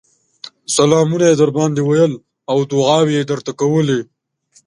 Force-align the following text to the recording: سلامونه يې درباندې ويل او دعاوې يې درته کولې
سلامونه 0.75 1.25
يې 1.29 1.35
درباندې 1.41 1.81
ويل 1.83 2.13
او 2.51 2.57
دعاوې 2.71 3.13
يې 3.17 3.23
درته 3.31 3.51
کولې 3.61 3.99